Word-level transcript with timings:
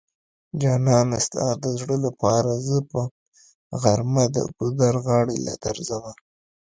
جانانه 0.61 1.17
ستا 1.25 1.47
د 1.63 1.65
زړه 1.79 1.97
لپاره 2.05 2.51
زه 2.67 2.77
په 2.91 3.01
غرمه 3.81 4.25
د 4.35 4.37
ګودر 4.57 4.93
غاړی 5.05 5.37
له 5.47 5.53
درځمه 5.63 6.11